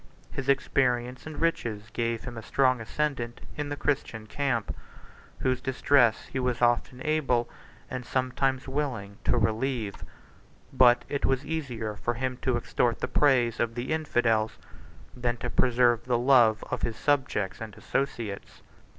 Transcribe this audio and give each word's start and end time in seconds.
His 0.31 0.49
experience 0.49 1.27
and 1.27 1.39
riches 1.39 1.91
gave 1.93 2.23
him 2.23 2.35
a 2.35 2.41
strong 2.41 2.81
ascendant 2.81 3.39
in 3.55 3.69
the 3.69 3.75
Christian 3.75 4.25
camp, 4.25 4.75
whose 5.41 5.61
distress 5.61 6.25
he 6.25 6.39
was 6.39 6.59
often 6.59 7.05
able, 7.05 7.47
and 7.87 8.03
sometimes 8.03 8.67
willing, 8.67 9.19
to 9.25 9.37
relieve. 9.37 10.03
But 10.73 11.05
it 11.07 11.23
was 11.23 11.45
easier 11.45 11.95
for 11.95 12.15
him 12.15 12.37
to 12.37 12.57
extort 12.57 12.97
the 12.99 13.07
praise 13.07 13.59
of 13.59 13.75
the 13.75 13.91
Infidels, 13.93 14.57
than 15.15 15.37
to 15.37 15.51
preserve 15.51 16.05
the 16.05 16.17
love 16.17 16.63
of 16.71 16.81
his 16.81 16.95
subjects 16.95 17.61
and 17.61 17.75
associates. 17.77 18.63